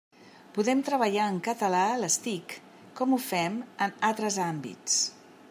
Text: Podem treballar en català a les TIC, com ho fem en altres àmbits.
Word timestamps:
Podem 0.53 0.79
treballar 0.87 1.27
en 1.33 1.37
català 1.47 1.83
a 1.91 1.99
les 2.05 2.17
TIC, 2.23 2.57
com 3.01 3.15
ho 3.15 3.21
fem 3.27 3.61
en 3.89 3.95
altres 4.11 4.43
àmbits. 4.51 4.99